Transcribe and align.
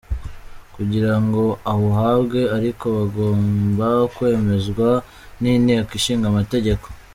Kugira 0.75 1.13
ngo 1.23 1.43
awuhabwe 1.71 2.39
ariko 2.57 2.85
bigomba 2.97 3.87
kwemezwa 4.15 4.89
n’Inteko 5.41 5.91
Ishinga 5.99 6.27
Amategeko. 6.31 6.85